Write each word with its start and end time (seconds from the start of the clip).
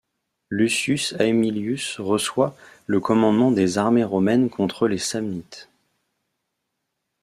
Lucius 0.49 1.13
Aemilius 1.19 1.99
reçoit 1.99 2.55
le 2.87 2.99
commandement 2.99 3.51
des 3.51 3.77
armées 3.77 4.03
romaines 4.03 4.49
contre 4.49 4.87
les 4.87 4.97
Samnites. 4.97 5.69